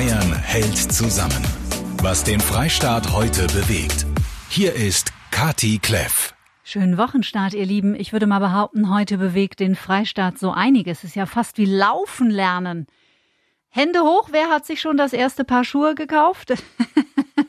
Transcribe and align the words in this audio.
Bayern 0.00 0.32
hält 0.32 0.78
zusammen. 0.78 1.44
Was 2.00 2.24
den 2.24 2.40
Freistaat 2.40 3.12
heute 3.12 3.46
bewegt. 3.48 4.06
Hier 4.48 4.72
ist 4.72 5.12
Kati 5.30 5.78
Kleff. 5.78 6.32
Schönen 6.64 6.96
Wochenstart, 6.96 7.52
ihr 7.52 7.66
Lieben. 7.66 7.94
Ich 7.94 8.14
würde 8.14 8.26
mal 8.26 8.38
behaupten, 8.38 8.90
heute 8.90 9.18
bewegt 9.18 9.60
den 9.60 9.76
Freistaat 9.76 10.38
so 10.38 10.52
einiges. 10.52 11.00
Es 11.00 11.10
ist 11.10 11.16
ja 11.16 11.26
fast 11.26 11.58
wie 11.58 11.66
Laufen 11.66 12.30
lernen. 12.30 12.86
Hände 13.68 14.00
hoch, 14.00 14.30
wer 14.32 14.48
hat 14.48 14.64
sich 14.64 14.80
schon 14.80 14.96
das 14.96 15.12
erste 15.12 15.44
Paar 15.44 15.64
Schuhe 15.64 15.94
gekauft? 15.94 16.54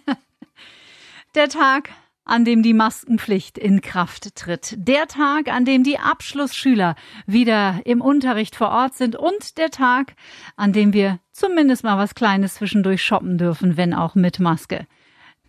Der 1.36 1.47
Tag, 1.47 1.89
an 2.23 2.45
dem 2.45 2.63
die 2.63 2.73
Maskenpflicht 2.73 3.57
in 3.57 3.81
Kraft 3.81 4.35
tritt. 4.35 4.75
Der 4.77 5.07
Tag, 5.07 5.47
an 5.47 5.65
dem 5.65 5.83
die 5.83 5.99
Abschlussschüler 5.99 6.95
wieder 7.25 7.81
im 7.86 8.01
Unterricht 8.01 8.55
vor 8.55 8.69
Ort 8.69 8.95
sind 8.95 9.15
und 9.15 9.57
der 9.57 9.71
Tag, 9.71 10.15
an 10.55 10.73
dem 10.73 10.93
wir 10.93 11.19
zumindest 11.32 11.83
mal 11.83 11.97
was 11.97 12.15
Kleines 12.15 12.55
zwischendurch 12.55 13.01
shoppen 13.01 13.37
dürfen, 13.37 13.77
wenn 13.77 13.93
auch 13.93 14.15
mit 14.15 14.39
Maske. 14.39 14.87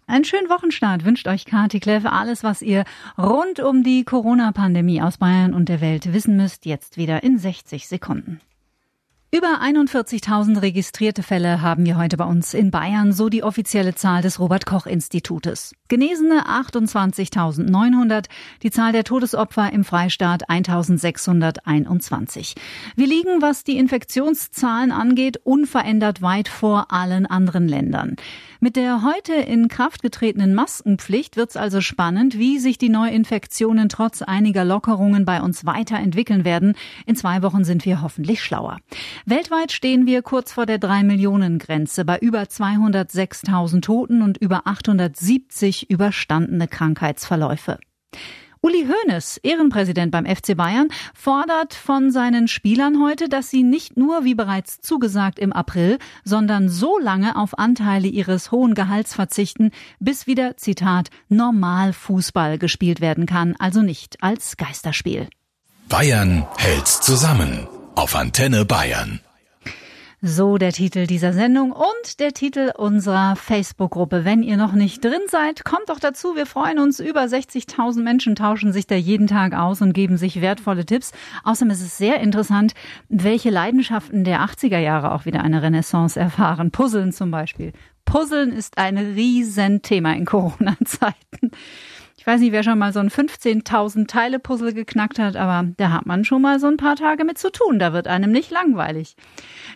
Einen 0.07 0.25
schönen 0.25 0.49
Wochenstart 0.49 1.05
wünscht 1.05 1.29
euch 1.29 1.45
Kati 1.45 1.81
Kleve. 1.81 2.13
Alles, 2.13 2.43
was 2.43 2.61
ihr 2.61 2.85
rund 3.17 3.61
um 3.61 3.83
die 3.83 4.05
Corona-Pandemie 4.05 5.01
aus 5.01 5.19
Bayern 5.19 5.55
und 5.55 5.69
der 5.69 5.81
Welt 5.81 6.13
wissen 6.13 6.37
müsst, 6.37 6.67
jetzt 6.67 6.97
wieder 6.97 7.23
in 7.23 7.39
60 7.39 7.89
Sekunden. 7.89 8.41
Über 9.35 9.63
41.000 9.63 10.61
registrierte 10.61 11.23
Fälle 11.23 11.63
haben 11.63 11.87
wir 11.87 11.97
heute 11.97 12.19
bei 12.19 12.27
uns 12.27 12.53
in 12.53 12.71
Bayern, 12.71 13.15
so 13.15 13.31
die 13.31 13.43
offizielle 13.43 13.95
Zahl 13.95 14.21
des 14.21 14.39
Robert 14.39 14.67
Koch 14.67 14.85
Institutes. 14.85 15.75
Genesene 15.89 16.47
28.900, 16.47 18.27
die 18.63 18.71
Zahl 18.71 18.93
der 18.93 19.05
Todesopfer 19.05 19.73
im 19.73 19.85
Freistaat 19.85 20.51
1.621. 20.51 22.57
Wir 22.95 23.07
liegen, 23.07 23.41
was 23.41 23.65
die 23.65 23.79
Infektionszahlen 23.79 24.93
angeht, 24.93 25.39
unverändert 25.45 26.21
weit 26.21 26.49
vor 26.49 26.93
allen 26.93 27.25
anderen 27.25 27.69
Ländern. 27.69 28.17
Mit 28.65 28.77
der 28.77 29.03
heute 29.03 29.33
in 29.33 29.67
Kraft 29.67 30.03
getretenen 30.03 30.55
Maskenpflicht 30.55 31.37
wird 31.37 31.51
es 31.51 31.57
also 31.57 31.81
spannend, 31.81 32.39
wie 32.39 32.61
sich 32.61 32.79
die 32.79 32.91
Neuinfektionen 32.91 33.89
trotz 33.89 34.23
einiger 34.23 34.65
Lockerungen 34.65 35.25
bei 35.25 35.43
uns 35.43 35.67
weiterentwickeln 35.67 36.45
werden. 36.45 36.77
In 37.05 37.17
zwei 37.17 37.43
Wochen 37.43 37.65
sind 37.65 37.85
wir 37.85 38.03
hoffentlich 38.03 38.41
schlauer. 38.41 38.79
Weltweit 39.27 39.73
stehen 39.73 40.07
wir 40.07 40.23
kurz 40.23 40.53
vor 40.53 40.65
der 40.65 40.79
3-Millionen-Grenze 40.79 42.05
bei 42.05 42.19
über 42.19 42.43
206.000 42.43 43.83
Toten 43.83 44.23
und 44.23 44.39
über 44.39 44.65
870 44.69 45.91
überstandene 45.91 46.69
Krankheitsverläufe. 46.69 47.81
Uli 48.65 48.87
Hoeneß, 48.87 49.39
Ehrenpräsident 49.43 50.13
beim 50.13 50.25
FC 50.25 50.57
Bayern, 50.57 50.89
fordert 51.15 51.75
von 51.75 52.13
seinen 52.13 52.47
Spielern 52.47 53.03
heute, 53.03 53.29
dass 53.29 53.51
sie 53.51 53.65
nicht 53.65 53.97
nur, 53.97 54.25
wie 54.25 54.37
bereits 54.37 54.81
zugesagt 54.81 55.41
im 55.41 55.53
April, 55.53 55.99
sondern 56.23 56.69
so 56.69 56.97
lange 56.97 57.35
auf 57.35 57.59
Anteile 57.59 58.07
ihres 58.07 58.53
hohen 58.53 58.75
Gehalts 58.75 59.15
verzichten, 59.15 59.73
bis 59.99 60.29
wieder, 60.29 60.57
Zitat, 60.57 61.11
normal 61.29 61.93
Fußball 61.93 62.57
gespielt 62.57 63.01
werden 63.01 63.27
kann, 63.27 63.57
also 63.59 63.83
nicht 63.83 64.23
als 64.23 64.57
Geisterspiel. 64.57 65.29
Bayern 65.89 66.47
hält 66.57 66.87
zusammen 66.87 67.67
auf 67.97 68.15
Antenne 68.15 68.65
Bayern. 68.65 69.19
So 70.25 70.57
der 70.57 70.71
Titel 70.71 71.09
dieser 71.09 71.33
Sendung 71.33 71.73
und 71.73 72.21
der 72.21 72.33
Titel 72.33 72.71
unserer 72.77 73.35
Facebook-Gruppe. 73.35 74.25
Wenn 74.25 74.45
ihr 74.45 74.57
noch 74.57 74.73
nicht 74.73 75.05
drin 75.05 75.23
seid, 75.27 75.65
kommt 75.65 75.89
doch 75.89 75.99
dazu. 75.99 76.37
Wir 76.37 76.47
freuen 76.47 76.79
uns. 76.79 77.01
Über 77.01 77.23
60.000 77.23 78.03
Menschen 78.03 78.37
tauschen 78.37 78.73
sich 78.73 78.87
da 78.87 78.95
jeden 78.95 79.27
Tag 79.27 79.53
aus 79.53 79.83
und 79.83 79.95
geben 79.95 80.17
sich 80.17 80.41
wertvolle 80.41 80.87
Tipps. 80.87 81.11
Außerdem 81.43 81.73
ist 81.73 81.81
es 81.81 81.99
sehr 81.99 82.21
interessant, 82.21 82.75
welche 83.09 83.51
Leidenschaften 83.51 84.23
der 84.23 84.43
80er 84.43 84.79
Jahre 84.79 85.11
auch 85.11 85.25
wieder 85.25 85.43
eine 85.43 85.61
Renaissance 85.61 86.21
erfahren. 86.21 86.71
Puzzeln 86.71 87.13
zum 87.13 87.33
Beispiel. 87.33 87.73
Puzzeln 88.05 88.53
ist 88.53 88.79
ein 88.79 88.99
Riesenthema 88.99 90.13
in 90.13 90.25
Corona-Zeiten. 90.25 91.51
Ich 92.23 92.27
weiß 92.29 92.41
nicht, 92.41 92.53
wer 92.53 92.63
schon 92.63 92.79
mal 92.79 92.93
so 92.93 93.01
ein 93.01 93.11
15.000 93.11 94.07
Teile 94.07 94.39
Puzzle 94.39 94.73
geknackt 94.73 95.19
hat, 95.19 95.35
aber 95.35 95.69
da 95.77 95.91
hat 95.91 96.07
man 96.07 96.25
schon 96.25 96.41
mal 96.41 96.61
so 96.61 96.69
ein 96.69 96.77
paar 96.77 96.95
Tage 96.95 97.25
mit 97.25 97.37
zu 97.37 97.51
tun. 97.51 97.81
Da 97.81 97.93
wird 97.93 98.07
einem 98.07 98.31
nicht 98.31 98.53
langweilig. 98.53 99.17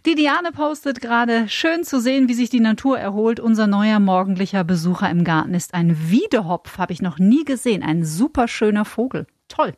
Die 0.06 0.14
Diane 0.14 0.52
postet 0.52 1.00
gerade, 1.00 1.48
schön 1.48 1.82
zu 1.82 2.00
sehen, 2.00 2.28
wie 2.28 2.34
sich 2.34 2.48
die 2.48 2.60
Natur 2.60 3.00
erholt. 3.00 3.40
Unser 3.40 3.66
neuer 3.66 3.98
morgendlicher 3.98 4.62
Besucher 4.62 5.10
im 5.10 5.24
Garten 5.24 5.54
ist 5.54 5.74
ein 5.74 6.08
Wiedehopf, 6.08 6.78
habe 6.78 6.92
ich 6.92 7.02
noch 7.02 7.18
nie 7.18 7.44
gesehen. 7.44 7.82
Ein 7.82 8.04
super 8.04 8.46
schöner 8.46 8.84
Vogel. 8.84 9.26
Toll. 9.48 9.74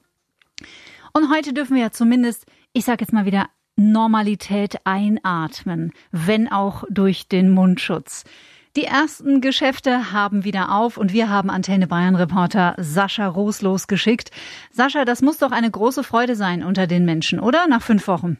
Und 1.14 1.32
heute 1.32 1.54
dürfen 1.54 1.74
wir 1.74 1.84
ja 1.84 1.90
zumindest, 1.90 2.44
ich 2.74 2.84
sage 2.84 3.02
jetzt 3.02 3.14
mal 3.14 3.24
wieder, 3.24 3.46
Normalität 3.76 4.76
einatmen, 4.84 5.92
wenn 6.10 6.52
auch 6.52 6.84
durch 6.90 7.28
den 7.28 7.48
Mundschutz. 7.48 8.24
Die 8.78 8.84
ersten 8.84 9.40
Geschäfte 9.40 10.12
haben 10.12 10.44
wieder 10.44 10.72
auf 10.72 10.98
und 10.98 11.12
wir 11.12 11.28
haben 11.28 11.50
Antenne 11.50 11.88
Bayern 11.88 12.14
Reporter 12.14 12.76
Sascha 12.78 13.26
Roos 13.26 13.60
losgeschickt. 13.60 14.30
Sascha, 14.70 15.04
das 15.04 15.20
muss 15.20 15.38
doch 15.38 15.50
eine 15.50 15.68
große 15.68 16.04
Freude 16.04 16.36
sein 16.36 16.62
unter 16.62 16.86
den 16.86 17.04
Menschen, 17.04 17.40
oder? 17.40 17.66
Nach 17.66 17.82
fünf 17.82 18.06
Wochen. 18.06 18.38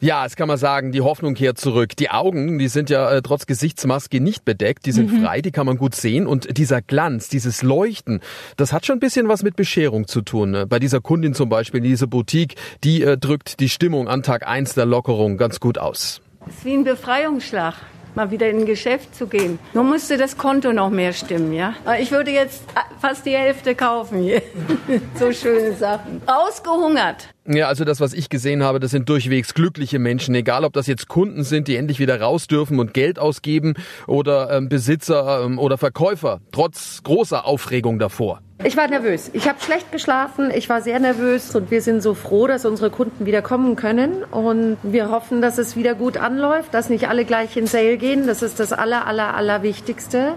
Ja, 0.00 0.26
es 0.26 0.34
kann 0.34 0.48
man 0.48 0.58
sagen, 0.58 0.90
die 0.90 1.00
Hoffnung 1.00 1.34
kehrt 1.34 1.58
zurück. 1.58 1.94
Die 1.96 2.10
Augen, 2.10 2.58
die 2.58 2.66
sind 2.66 2.90
ja 2.90 3.08
äh, 3.08 3.22
trotz 3.22 3.46
Gesichtsmaske 3.46 4.20
nicht 4.20 4.44
bedeckt, 4.44 4.84
die 4.84 4.90
sind 4.90 5.12
mhm. 5.12 5.22
frei, 5.22 5.42
die 5.42 5.52
kann 5.52 5.66
man 5.66 5.78
gut 5.78 5.94
sehen. 5.94 6.26
Und 6.26 6.58
dieser 6.58 6.82
Glanz, 6.82 7.28
dieses 7.28 7.62
Leuchten, 7.62 8.18
das 8.56 8.72
hat 8.72 8.84
schon 8.84 8.96
ein 8.96 9.00
bisschen 9.00 9.28
was 9.28 9.44
mit 9.44 9.54
Bescherung 9.54 10.08
zu 10.08 10.22
tun. 10.22 10.50
Ne? 10.50 10.66
Bei 10.66 10.80
dieser 10.80 11.00
Kundin 11.00 11.34
zum 11.34 11.48
Beispiel, 11.48 11.82
diese 11.82 12.08
Boutique, 12.08 12.56
die 12.82 13.04
äh, 13.04 13.16
drückt 13.16 13.60
die 13.60 13.68
Stimmung 13.68 14.08
an 14.08 14.24
Tag 14.24 14.44
eins 14.44 14.74
der 14.74 14.86
Lockerung 14.86 15.36
ganz 15.36 15.60
gut 15.60 15.78
aus. 15.78 16.20
Es 16.48 16.56
ist 16.56 16.64
wie 16.64 16.72
ein 16.72 16.82
Befreiungsschlag 16.82 17.76
mal 18.14 18.30
wieder 18.30 18.48
in 18.48 18.60
ein 18.60 18.66
Geschäft 18.66 19.14
zu 19.14 19.26
gehen. 19.26 19.58
Nur 19.72 19.84
musste 19.84 20.16
das 20.16 20.36
Konto 20.36 20.72
noch 20.72 20.90
mehr 20.90 21.12
stimmen, 21.12 21.52
ja. 21.52 21.74
Ich 21.98 22.10
würde 22.10 22.30
jetzt 22.30 22.64
fast 23.00 23.26
die 23.26 23.36
Hälfte 23.36 23.74
kaufen 23.74 24.20
hier. 24.20 24.42
so 25.18 25.32
schöne 25.32 25.74
Sachen. 25.74 26.22
Ausgehungert. 26.26 27.31
Ja, 27.44 27.66
also 27.66 27.84
das, 27.84 28.00
was 28.00 28.12
ich 28.12 28.28
gesehen 28.28 28.62
habe, 28.62 28.78
das 28.78 28.92
sind 28.92 29.08
durchwegs 29.08 29.52
glückliche 29.54 29.98
Menschen. 29.98 30.32
Egal, 30.36 30.64
ob 30.64 30.72
das 30.74 30.86
jetzt 30.86 31.08
Kunden 31.08 31.42
sind, 31.42 31.66
die 31.66 31.76
endlich 31.76 31.98
wieder 31.98 32.20
raus 32.20 32.46
dürfen 32.46 32.78
und 32.78 32.94
Geld 32.94 33.18
ausgeben 33.18 33.74
oder 34.06 34.50
ähm, 34.50 34.68
Besitzer 34.68 35.42
ähm, 35.44 35.58
oder 35.58 35.76
Verkäufer, 35.76 36.40
trotz 36.52 37.02
großer 37.02 37.44
Aufregung 37.44 37.98
davor. 37.98 38.40
Ich 38.64 38.76
war 38.76 38.86
nervös. 38.86 39.28
Ich 39.32 39.48
habe 39.48 39.58
schlecht 39.60 39.90
geschlafen. 39.90 40.52
Ich 40.54 40.68
war 40.68 40.82
sehr 40.82 41.00
nervös 41.00 41.52
und 41.56 41.72
wir 41.72 41.82
sind 41.82 42.00
so 42.00 42.14
froh, 42.14 42.46
dass 42.46 42.64
unsere 42.64 42.90
Kunden 42.90 43.26
wieder 43.26 43.42
kommen 43.42 43.74
können. 43.74 44.22
Und 44.22 44.76
wir 44.84 45.10
hoffen, 45.10 45.42
dass 45.42 45.58
es 45.58 45.74
wieder 45.74 45.96
gut 45.96 46.16
anläuft, 46.16 46.72
dass 46.72 46.88
nicht 46.88 47.08
alle 47.08 47.24
gleich 47.24 47.56
in 47.56 47.66
Sale 47.66 47.96
gehen. 47.96 48.28
Das 48.28 48.40
ist 48.40 48.60
das 48.60 48.72
aller, 48.72 49.04
aller, 49.08 49.34
aller 49.34 49.64
Wichtigste 49.64 50.34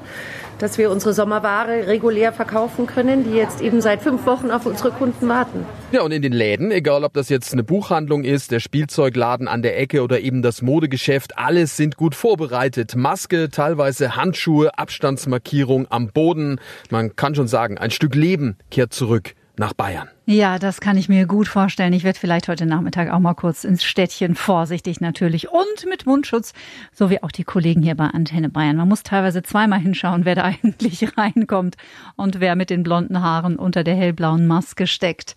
dass 0.60 0.78
wir 0.78 0.92
unsere 0.92 1.14
Sommerware 1.14 1.88
regulär 1.88 2.34
verkaufen 2.34 2.88
können, 2.88 3.24
die 3.24 3.36
jetzt 3.36 3.62
eben 3.62 3.82
seit 3.82 4.02
fünf 4.02 4.26
Wochen 4.26 4.52
auf 4.52 4.66
unsere 4.66 4.92
Kunden 4.92 5.28
warten. 5.28 5.66
Ja, 5.92 6.02
und 6.02 6.12
in 6.12 6.22
den 6.22 6.34
Läden, 6.34 6.72
egal 6.72 7.04
ob 7.04 7.14
das 7.14 7.30
jetzt 7.30 7.54
eine 7.54 7.64
Buchhandlung 7.64 8.24
ist, 8.24 8.52
der 8.52 8.60
Spielzeugladen 8.60 9.48
an 9.48 9.62
der 9.62 9.80
Ecke 9.80 10.04
oder 10.04 10.20
eben 10.20 10.42
das 10.42 10.62
Modegeschäft, 10.62 11.38
alles 11.38 11.78
sind 11.78 11.98
gut 11.98 12.16
vorbereitet. 12.16 12.96
Maske, 12.96 13.50
teilweise 13.50 14.16
Handschuhe, 14.16 14.78
Abstandsmarkierung 14.78 15.88
am 15.90 16.08
Boden. 16.08 16.60
Man 16.90 17.16
kann 17.16 17.36
schon 17.36 17.48
sagen, 17.48 17.78
ein 17.78 17.92
Stück 17.92 18.16
Leben 18.16 18.58
kehrt 18.72 18.94
zurück 18.94 19.36
nach 19.60 19.74
Bayern. 19.74 20.10
Ja, 20.26 20.58
das 20.60 20.82
kann 20.82 20.98
ich 20.98 21.10
mir 21.10 21.26
gut 21.26 21.48
vorstellen. 21.48 21.94
Ich 21.94 22.04
werde 22.04 22.20
vielleicht 22.20 22.48
heute 22.48 22.66
Nachmittag 22.66 23.12
auch 23.12 23.20
mal 23.20 23.34
kurz 23.34 23.64
ins 23.64 23.84
Städtchen, 23.84 24.36
vorsichtig 24.36 25.02
natürlich 25.02 25.50
und 25.50 25.86
mit 25.88 26.06
Mundschutz, 26.06 26.54
so 26.92 27.10
wie 27.10 27.22
auch 27.22 27.32
die 27.32 27.44
Kollegen 27.44 27.82
hier 27.82 27.96
bei 27.96 28.06
Antenne 28.06 28.50
Bayern. 28.50 28.78
Man 28.78 28.88
muss 28.88 29.04
teilweise 29.04 29.44
zweimal 29.44 29.80
hinschauen, 29.80 30.26
wer 30.26 30.36
da 30.36 30.44
eigentlich 30.64 31.18
reinkommt 31.18 31.76
und 32.16 32.40
wer 32.40 32.56
mit 32.56 32.70
den 32.70 32.84
blonden 32.84 33.22
Haaren 33.22 33.56
unter 33.56 33.84
der 33.84 33.96
hellblauen 33.96 34.48
Maske 34.48 34.88
steckt. 34.88 35.36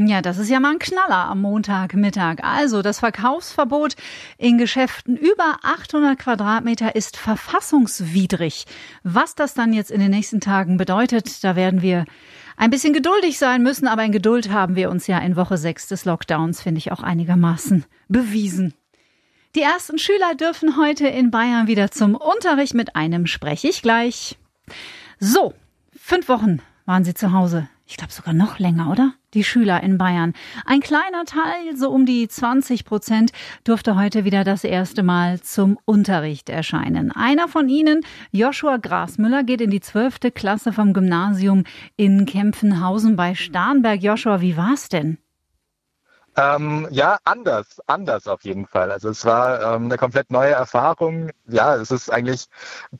Ja, 0.00 0.22
das 0.22 0.38
ist 0.38 0.48
ja 0.48 0.60
mal 0.60 0.74
ein 0.74 0.78
Knaller 0.78 1.24
am 1.28 1.40
Montagmittag. 1.40 2.44
Also, 2.44 2.82
das 2.82 3.00
Verkaufsverbot 3.00 3.96
in 4.36 4.56
Geschäften 4.56 5.16
über 5.16 5.58
800 5.64 6.16
Quadratmeter 6.16 6.94
ist 6.94 7.16
verfassungswidrig. 7.16 8.66
Was 9.02 9.34
das 9.34 9.54
dann 9.54 9.72
jetzt 9.72 9.90
in 9.90 9.98
den 9.98 10.12
nächsten 10.12 10.38
Tagen 10.38 10.76
bedeutet, 10.76 11.42
da 11.42 11.56
werden 11.56 11.82
wir 11.82 12.04
ein 12.56 12.70
bisschen 12.70 12.92
geduldig 12.92 13.40
sein 13.40 13.64
müssen, 13.64 13.88
aber 13.88 14.04
in 14.04 14.12
Geduld 14.12 14.52
haben 14.52 14.76
wir 14.76 14.88
uns 14.88 15.08
ja 15.08 15.18
in 15.18 15.34
Woche 15.34 15.56
6 15.56 15.88
des 15.88 16.04
Lockdowns, 16.04 16.62
finde 16.62 16.78
ich, 16.78 16.92
auch 16.92 17.02
einigermaßen 17.02 17.84
bewiesen. 18.08 18.74
Die 19.56 19.62
ersten 19.62 19.98
Schüler 19.98 20.36
dürfen 20.36 20.76
heute 20.76 21.08
in 21.08 21.32
Bayern 21.32 21.66
wieder 21.66 21.90
zum 21.90 22.14
Unterricht. 22.14 22.74
Mit 22.74 22.94
einem 22.94 23.26
spreche 23.26 23.66
ich 23.66 23.82
gleich. 23.82 24.38
So, 25.18 25.54
fünf 25.98 26.28
Wochen 26.28 26.60
waren 26.86 27.02
sie 27.02 27.14
zu 27.14 27.32
Hause. 27.32 27.68
Ich 27.90 27.96
glaube 27.96 28.12
sogar 28.12 28.34
noch 28.34 28.58
länger, 28.58 28.90
oder? 28.90 29.14
Die 29.32 29.42
Schüler 29.42 29.82
in 29.82 29.96
Bayern. 29.96 30.34
Ein 30.66 30.80
kleiner 30.80 31.24
Teil, 31.24 31.74
so 31.74 31.88
um 31.88 32.04
die 32.04 32.28
20 32.28 32.84
Prozent, 32.84 33.32
durfte 33.64 33.96
heute 33.96 34.26
wieder 34.26 34.44
das 34.44 34.62
erste 34.62 35.02
Mal 35.02 35.40
zum 35.40 35.78
Unterricht 35.86 36.50
erscheinen. 36.50 37.12
Einer 37.12 37.48
von 37.48 37.70
ihnen, 37.70 38.02
Joshua 38.30 38.76
Grasmüller, 38.76 39.42
geht 39.42 39.62
in 39.62 39.70
die 39.70 39.80
zwölfte 39.80 40.30
Klasse 40.30 40.74
vom 40.74 40.92
Gymnasium 40.92 41.64
in 41.96 42.26
Kempfenhausen 42.26 43.16
bei 43.16 43.34
Starnberg. 43.34 44.02
Joshua, 44.02 44.42
wie 44.42 44.58
war's 44.58 44.90
denn? 44.90 45.16
Ähm, 46.38 46.86
ja, 46.92 47.18
anders, 47.24 47.82
anders 47.88 48.28
auf 48.28 48.44
jeden 48.44 48.68
Fall. 48.68 48.92
Also 48.92 49.08
es 49.08 49.24
war 49.24 49.60
ähm, 49.60 49.86
eine 49.86 49.96
komplett 49.96 50.30
neue 50.30 50.52
Erfahrung. 50.52 51.30
Ja, 51.48 51.74
es 51.74 51.90
ist 51.90 52.10
eigentlich 52.12 52.44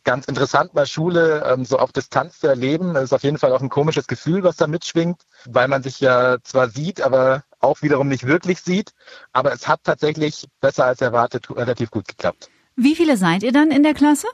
ganz 0.02 0.26
interessant, 0.26 0.74
mal 0.74 0.88
Schule 0.88 1.44
ähm, 1.46 1.64
so 1.64 1.78
auf 1.78 1.92
Distanz 1.92 2.40
zu 2.40 2.48
erleben. 2.48 2.96
Es 2.96 3.04
ist 3.04 3.12
auf 3.12 3.22
jeden 3.22 3.38
Fall 3.38 3.52
auch 3.52 3.62
ein 3.62 3.68
komisches 3.68 4.08
Gefühl, 4.08 4.42
was 4.42 4.56
da 4.56 4.66
mitschwingt, 4.66 5.22
weil 5.46 5.68
man 5.68 5.84
sich 5.84 6.00
ja 6.00 6.38
zwar 6.42 6.68
sieht, 6.68 7.00
aber 7.00 7.44
auch 7.60 7.80
wiederum 7.80 8.08
nicht 8.08 8.26
wirklich 8.26 8.60
sieht. 8.60 8.90
Aber 9.32 9.52
es 9.52 9.68
hat 9.68 9.84
tatsächlich 9.84 10.48
besser 10.60 10.86
als 10.86 11.00
erwartet 11.00 11.48
relativ 11.48 11.92
gut 11.92 12.08
geklappt. 12.08 12.50
Wie 12.74 12.96
viele 12.96 13.16
seid 13.16 13.44
ihr 13.44 13.52
dann 13.52 13.70
in 13.70 13.84
der 13.84 13.94
Klasse? 13.94 14.26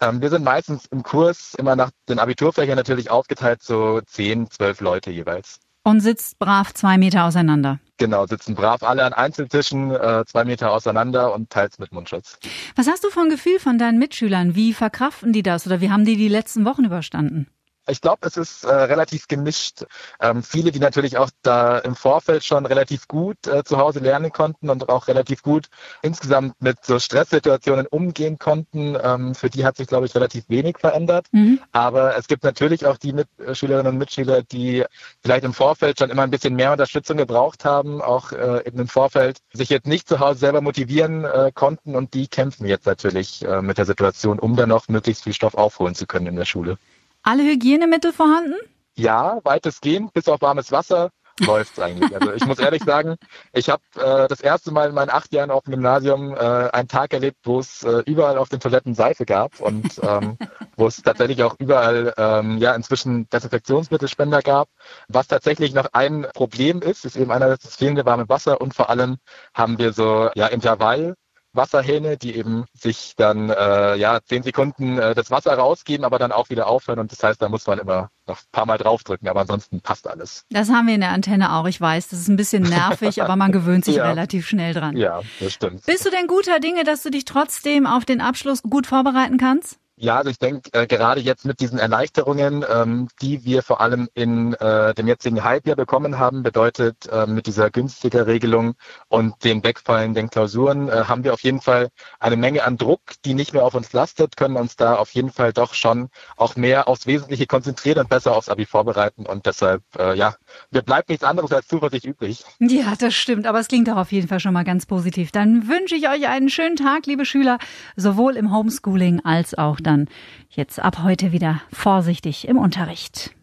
Ähm, 0.00 0.22
wir 0.22 0.30
sind 0.30 0.42
meistens 0.42 0.86
im 0.86 1.02
Kurs 1.02 1.52
immer 1.58 1.76
nach 1.76 1.90
den 2.08 2.18
Abiturfächern 2.18 2.76
natürlich 2.76 3.10
aufgeteilt, 3.10 3.62
so 3.62 4.00
zehn, 4.06 4.50
zwölf 4.50 4.80
Leute 4.80 5.10
jeweils. 5.10 5.60
Und 5.84 6.00
sitzt 6.00 6.38
brav 6.38 6.72
zwei 6.74 6.96
Meter 6.96 7.24
auseinander. 7.24 7.80
Genau, 7.98 8.26
sitzen 8.26 8.54
brav 8.54 8.82
alle 8.82 9.04
an 9.04 9.12
Einzeltischen, 9.12 9.90
äh, 9.90 10.24
zwei 10.26 10.44
Meter 10.44 10.72
auseinander 10.72 11.34
und 11.34 11.50
teils 11.50 11.78
mit 11.78 11.92
Mundschutz. 11.92 12.38
Was 12.76 12.88
hast 12.88 13.04
du 13.04 13.08
ein 13.20 13.30
Gefühl 13.30 13.58
von 13.58 13.78
deinen 13.78 13.98
Mitschülern? 13.98 14.54
Wie 14.54 14.72
verkraften 14.72 15.32
die 15.32 15.42
das 15.42 15.66
oder 15.66 15.80
wie 15.80 15.90
haben 15.90 16.04
die 16.04 16.16
die 16.16 16.28
letzten 16.28 16.64
Wochen 16.64 16.84
überstanden? 16.84 17.48
Ich 17.88 18.00
glaube, 18.00 18.26
es 18.26 18.36
ist 18.36 18.64
äh, 18.64 18.72
relativ 18.72 19.26
gemischt. 19.26 19.84
Ähm, 20.20 20.42
viele, 20.42 20.70
die 20.70 20.78
natürlich 20.78 21.18
auch 21.18 21.30
da 21.42 21.78
im 21.78 21.96
Vorfeld 21.96 22.44
schon 22.44 22.64
relativ 22.64 23.08
gut 23.08 23.46
äh, 23.46 23.64
zu 23.64 23.78
Hause 23.78 23.98
lernen 23.98 24.30
konnten 24.30 24.70
und 24.70 24.88
auch 24.88 25.08
relativ 25.08 25.42
gut 25.42 25.66
insgesamt 26.00 26.54
mit 26.60 26.84
so 26.84 27.00
Stresssituationen 27.00 27.86
umgehen 27.86 28.38
konnten, 28.38 28.96
ähm, 29.02 29.34
für 29.34 29.50
die 29.50 29.64
hat 29.64 29.76
sich, 29.76 29.88
glaube 29.88 30.06
ich, 30.06 30.14
relativ 30.14 30.44
wenig 30.48 30.78
verändert. 30.78 31.26
Mhm. 31.32 31.60
Aber 31.72 32.16
es 32.16 32.28
gibt 32.28 32.44
natürlich 32.44 32.86
auch 32.86 32.98
die 32.98 33.12
Mitschülerinnen 33.12 33.92
und 33.92 33.98
Mitschüler, 33.98 34.42
die 34.42 34.84
vielleicht 35.20 35.44
im 35.44 35.52
Vorfeld 35.52 35.98
schon 35.98 36.10
immer 36.10 36.22
ein 36.22 36.30
bisschen 36.30 36.54
mehr 36.54 36.72
Unterstützung 36.72 37.16
gebraucht 37.16 37.64
haben, 37.64 38.00
auch 38.00 38.30
äh, 38.30 38.66
eben 38.66 38.78
im 38.78 38.88
Vorfeld 38.88 39.38
sich 39.52 39.70
jetzt 39.70 39.88
nicht 39.88 40.08
zu 40.08 40.20
Hause 40.20 40.38
selber 40.38 40.60
motivieren 40.60 41.24
äh, 41.24 41.50
konnten 41.52 41.96
und 41.96 42.14
die 42.14 42.28
kämpfen 42.28 42.66
jetzt 42.66 42.86
natürlich 42.86 43.44
äh, 43.44 43.60
mit 43.60 43.78
der 43.78 43.86
Situation, 43.86 44.38
um 44.38 44.54
dann 44.54 44.68
noch 44.68 44.88
möglichst 44.88 45.24
viel 45.24 45.32
Stoff 45.32 45.54
aufholen 45.54 45.96
zu 45.96 46.06
können 46.06 46.26
in 46.26 46.36
der 46.36 46.44
Schule. 46.44 46.78
Alle 47.22 47.44
Hygienemittel 47.44 48.12
vorhanden? 48.12 48.56
Ja, 48.96 49.40
weitestgehend, 49.44 50.12
bis 50.12 50.28
auf 50.28 50.42
warmes 50.42 50.72
Wasser 50.72 51.10
läuft's 51.40 51.78
eigentlich. 51.78 52.14
Also 52.14 52.32
ich 52.32 52.44
muss 52.44 52.58
ehrlich 52.58 52.82
sagen, 52.82 53.16
ich 53.52 53.68
habe 53.70 53.82
äh, 53.96 54.28
das 54.28 54.40
erste 54.40 54.70
Mal 54.70 54.88
in 54.88 54.94
meinen 54.94 55.10
acht 55.10 55.32
Jahren 55.32 55.50
auf 55.50 55.64
dem 55.64 55.72
Gymnasium 55.72 56.34
äh, 56.34 56.38
einen 56.38 56.88
Tag 56.88 57.12
erlebt, 57.14 57.38
wo 57.44 57.58
es 57.58 57.84
äh, 57.84 58.02
überall 58.06 58.38
auf 58.38 58.48
den 58.48 58.60
Toiletten 58.60 58.94
Seife 58.94 59.24
gab 59.24 59.60
und 59.60 60.00
ähm, 60.02 60.36
wo 60.76 60.86
es 60.86 61.00
tatsächlich 61.00 61.42
auch 61.42 61.54
überall 61.58 62.12
ähm, 62.16 62.58
ja 62.58 62.74
inzwischen 62.74 63.28
Desinfektionsmittelspender 63.30 64.42
gab. 64.42 64.68
Was 65.08 65.28
tatsächlich 65.28 65.74
noch 65.74 65.88
ein 65.92 66.26
Problem 66.34 66.82
ist, 66.82 67.04
ist 67.04 67.16
eben 67.16 67.30
einerseits 67.30 67.64
das 67.64 67.76
fehlende 67.76 68.04
warme 68.04 68.28
Wasser 68.28 68.60
und 68.60 68.74
vor 68.74 68.90
allem 68.90 69.16
haben 69.54 69.78
wir 69.78 69.92
so 69.92 70.28
ja 70.34 70.48
Intervall 70.48 71.14
Wasserhähne, 71.52 72.16
die 72.16 72.36
eben 72.36 72.64
sich 72.74 73.14
dann 73.16 73.50
äh, 73.50 73.96
ja 73.96 74.20
zehn 74.24 74.42
Sekunden 74.42 74.98
äh, 74.98 75.14
das 75.14 75.30
Wasser 75.30 75.54
rausgeben, 75.54 76.04
aber 76.04 76.18
dann 76.18 76.32
auch 76.32 76.50
wieder 76.50 76.66
aufhören. 76.66 76.98
Und 76.98 77.12
das 77.12 77.22
heißt, 77.22 77.40
da 77.40 77.48
muss 77.48 77.66
man 77.66 77.78
immer 77.78 78.10
noch 78.26 78.38
ein 78.38 78.52
paar 78.52 78.66
Mal 78.66 78.78
draufdrücken, 78.78 79.28
aber 79.28 79.40
ansonsten 79.40 79.80
passt 79.80 80.06
alles. 80.06 80.44
Das 80.50 80.70
haben 80.70 80.86
wir 80.86 80.94
in 80.94 81.00
der 81.00 81.10
Antenne 81.10 81.54
auch. 81.54 81.66
Ich 81.66 81.80
weiß, 81.80 82.08
das 82.08 82.20
ist 82.20 82.28
ein 82.28 82.36
bisschen 82.36 82.62
nervig, 82.62 83.22
aber 83.22 83.36
man 83.36 83.52
gewöhnt 83.52 83.84
sich 83.84 83.96
ja. 83.96 84.08
relativ 84.08 84.46
schnell 84.46 84.74
dran. 84.74 84.96
Ja, 84.96 85.20
das 85.40 85.52
stimmt. 85.52 85.84
Bist 85.86 86.06
du 86.06 86.10
denn 86.10 86.26
guter 86.26 86.60
Dinge, 86.60 86.84
dass 86.84 87.02
du 87.02 87.10
dich 87.10 87.24
trotzdem 87.24 87.86
auf 87.86 88.04
den 88.04 88.20
Abschluss 88.20 88.62
gut 88.62 88.86
vorbereiten 88.86 89.38
kannst? 89.38 89.78
Ja, 90.02 90.16
also 90.16 90.30
ich 90.30 90.40
denke, 90.40 90.68
äh, 90.72 90.88
gerade 90.88 91.20
jetzt 91.20 91.44
mit 91.44 91.60
diesen 91.60 91.78
Erleichterungen, 91.78 92.64
ähm, 92.68 93.06
die 93.20 93.44
wir 93.44 93.62
vor 93.62 93.80
allem 93.80 94.08
in 94.14 94.52
äh, 94.54 94.94
dem 94.94 95.06
jetzigen 95.06 95.44
Halbjahr 95.44 95.76
bekommen 95.76 96.18
haben, 96.18 96.42
bedeutet 96.42 97.06
äh, 97.06 97.24
mit 97.26 97.46
dieser 97.46 97.70
günstiger 97.70 98.26
Regelung 98.26 98.74
und 99.06 99.44
den 99.44 99.62
wegfallenden 99.62 100.28
Klausuren, 100.28 100.88
äh, 100.88 101.04
haben 101.06 101.22
wir 101.22 101.32
auf 101.32 101.44
jeden 101.44 101.60
Fall 101.60 101.90
eine 102.18 102.36
Menge 102.36 102.64
an 102.64 102.78
Druck, 102.78 103.00
die 103.24 103.34
nicht 103.34 103.52
mehr 103.52 103.64
auf 103.64 103.74
uns 103.74 103.92
lastet, 103.92 104.36
können 104.36 104.56
uns 104.56 104.74
da 104.74 104.96
auf 104.96 105.10
jeden 105.12 105.30
Fall 105.30 105.52
doch 105.52 105.72
schon 105.72 106.08
auch 106.36 106.56
mehr 106.56 106.88
aufs 106.88 107.06
Wesentliche 107.06 107.46
konzentrieren 107.46 108.00
und 108.00 108.08
besser 108.08 108.36
aufs 108.36 108.48
Abi 108.48 108.66
vorbereiten. 108.66 109.24
Und 109.24 109.46
deshalb, 109.46 109.84
äh, 109.96 110.18
ja, 110.18 110.34
mir 110.72 110.82
bleibt 110.82 111.10
nichts 111.10 111.22
anderes 111.22 111.52
als 111.52 111.68
Zuversicht 111.68 112.06
übrig. 112.06 112.44
Ja, 112.58 112.94
das 112.98 113.14
stimmt, 113.14 113.46
aber 113.46 113.60
es 113.60 113.68
klingt 113.68 113.86
doch 113.86 113.98
auf 113.98 114.10
jeden 114.10 114.26
Fall 114.26 114.40
schon 114.40 114.52
mal 114.52 114.64
ganz 114.64 114.84
positiv. 114.84 115.30
Dann 115.30 115.68
wünsche 115.68 115.94
ich 115.94 116.08
euch 116.08 116.26
einen 116.26 116.48
schönen 116.48 116.74
Tag, 116.74 117.06
liebe 117.06 117.24
Schüler, 117.24 117.58
sowohl 117.94 118.36
im 118.36 118.52
Homeschooling 118.52 119.24
als 119.24 119.56
auch 119.56 119.78
dann 119.78 119.91
dann 119.92 120.08
jetzt 120.50 120.80
ab 120.80 121.02
heute 121.02 121.32
wieder 121.32 121.60
vorsichtig 121.72 122.48
im 122.48 122.58
Unterricht. 122.58 123.34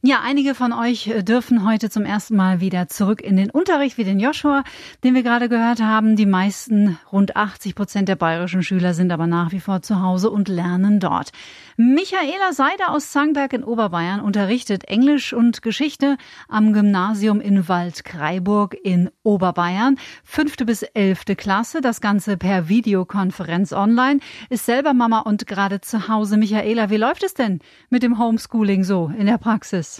Ja, 0.00 0.20
einige 0.22 0.54
von 0.54 0.72
euch 0.72 1.08
äh, 1.08 1.24
dürfen 1.24 1.66
heute 1.66 1.90
zum 1.90 2.04
ersten 2.04 2.36
Mal 2.36 2.60
wieder 2.60 2.86
zurück 2.86 3.20
in 3.20 3.36
den 3.36 3.50
Unterricht, 3.50 3.98
wie 3.98 4.04
den 4.04 4.20
Joshua, 4.20 4.62
den 5.02 5.16
wir 5.16 5.24
gerade 5.24 5.48
gehört 5.48 5.82
haben. 5.82 6.14
Die 6.14 6.24
meisten, 6.24 6.96
rund 7.10 7.34
80 7.34 7.74
Prozent 7.74 8.08
der 8.08 8.14
bayerischen 8.14 8.62
Schüler 8.62 8.94
sind 8.94 9.10
aber 9.10 9.26
nach 9.26 9.50
wie 9.50 9.58
vor 9.58 9.82
zu 9.82 10.00
Hause 10.00 10.30
und 10.30 10.46
lernen 10.46 11.00
dort. 11.00 11.32
Michaela 11.76 12.52
Seider 12.52 12.90
aus 12.90 13.10
Zangberg 13.10 13.52
in 13.52 13.64
Oberbayern 13.64 14.20
unterrichtet 14.20 14.84
Englisch 14.84 15.32
und 15.32 15.62
Geschichte 15.62 16.16
am 16.48 16.72
Gymnasium 16.72 17.40
in 17.40 17.68
Waldkraiburg 17.68 18.76
in 18.80 19.10
Oberbayern. 19.24 19.96
Fünfte 20.22 20.64
bis 20.64 20.82
elfte 20.82 21.34
Klasse, 21.34 21.80
das 21.80 22.00
Ganze 22.00 22.36
per 22.36 22.68
Videokonferenz 22.68 23.72
online. 23.72 24.20
Ist 24.48 24.64
selber 24.64 24.94
Mama 24.94 25.20
und 25.20 25.48
gerade 25.48 25.80
zu 25.80 26.06
Hause. 26.06 26.36
Michaela, 26.36 26.88
wie 26.88 26.98
läuft 26.98 27.24
es 27.24 27.34
denn 27.34 27.58
mit 27.90 28.04
dem 28.04 28.20
Homeschooling 28.20 28.84
so 28.84 29.10
in 29.18 29.26
der 29.26 29.38
Praxis? 29.38 29.97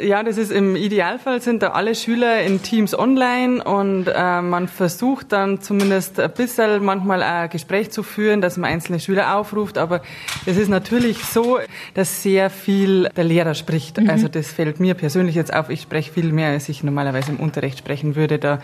Ja, 0.00 0.22
das 0.22 0.38
ist 0.38 0.52
im 0.52 0.76
Idealfall 0.76 1.42
sind 1.42 1.64
da 1.64 1.70
alle 1.70 1.96
Schüler 1.96 2.42
in 2.42 2.62
Teams 2.62 2.96
online 2.96 3.62
und 3.64 4.06
äh, 4.06 4.40
man 4.40 4.68
versucht 4.68 5.32
dann 5.32 5.60
zumindest 5.60 6.20
ein 6.20 6.30
bisschen 6.30 6.84
manchmal 6.84 7.24
ein 7.24 7.50
Gespräch 7.50 7.90
zu 7.90 8.04
führen, 8.04 8.40
dass 8.40 8.56
man 8.56 8.70
einzelne 8.70 9.00
Schüler 9.00 9.36
aufruft, 9.36 9.78
aber 9.78 10.00
es 10.46 10.56
ist 10.56 10.68
natürlich 10.68 11.24
so, 11.24 11.58
dass 11.94 12.22
sehr 12.22 12.50
viel 12.50 13.08
der 13.16 13.24
Lehrer 13.24 13.54
spricht. 13.54 14.00
Mhm. 14.00 14.10
Also 14.10 14.28
das 14.28 14.52
fällt 14.52 14.78
mir 14.78 14.94
persönlich 14.94 15.34
jetzt 15.34 15.52
auf. 15.52 15.70
Ich 15.70 15.82
spreche 15.82 16.12
viel 16.12 16.32
mehr, 16.32 16.50
als 16.50 16.68
ich 16.68 16.84
normalerweise 16.84 17.32
im 17.32 17.40
Unterricht 17.40 17.78
sprechen 17.78 18.14
würde. 18.14 18.38
Da 18.38 18.60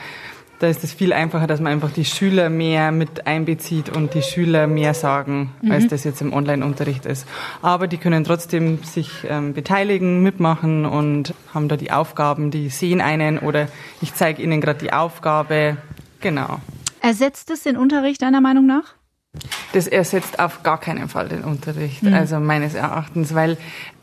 da 0.59 0.69
ist 0.69 0.85
es 0.85 0.93
viel 0.93 1.13
einfacher, 1.13 1.47
dass 1.47 1.61
man 1.61 1.73
einfach 1.73 1.91
die 1.91 2.05
Schüler 2.05 2.49
mehr 2.49 2.93
mit 2.93 3.27
einbezieht 3.27 3.95
und 3.95 4.15
die 4.15 4.23
Schüler 4.23 4.67
mehr 4.67 4.95
sagen, 4.95 5.53
mhm. 5.63 5.71
als 5.71 5.89
das 5.89 6.05
jetzt 6.05 6.21
im 6.21 6.33
Online-Unterricht 6.33 7.07
ist. 7.07 7.27
Aber 7.63 7.87
die 7.87 7.99
können 7.99 8.25
trotzdem 8.25 8.83
sich 8.83 9.11
ähm, 9.29 9.53
beteiligen, 9.53 10.23
mitmachen 10.23 10.87
und 10.87 11.35
haben 11.53 11.69
da 11.69 11.77
die 11.77 11.91
Aufgaben, 11.91 12.51
die 12.51 12.69
sehen 12.69 13.01
einen 13.01 13.39
oder 13.39 13.69
ich 14.01 14.15
zeige 14.15 14.43
ihnen 14.43 14.61
gerade 14.61 14.79
die 14.79 14.93
Aufgabe. 14.93 15.77
Genau. 16.21 16.61
Ersetzt 17.01 17.51
es 17.51 17.63
den 17.63 17.77
Unterricht 17.77 18.23
deiner 18.23 18.41
Meinung 18.41 18.67
nach? 18.67 18.95
Das 19.73 19.87
ersetzt 19.87 20.39
auf 20.39 20.63
gar 20.63 20.81
keinen 20.81 21.09
Fall 21.09 21.29
den 21.29 21.43
Unterricht, 21.43 22.03
mhm. 22.03 22.15
also 22.15 22.41
meines 22.41 22.75
Erachtens, 22.75 23.35
weil 23.35 23.57